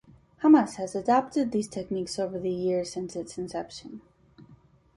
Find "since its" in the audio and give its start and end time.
2.91-3.37